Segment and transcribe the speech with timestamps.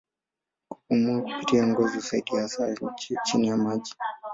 [0.69, 2.75] Kupumua kupitia ngozi husaidia hasa
[3.25, 3.93] chini ya maji.